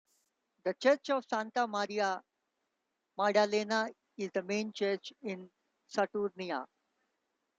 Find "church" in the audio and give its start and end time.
0.73-1.11, 4.73-5.13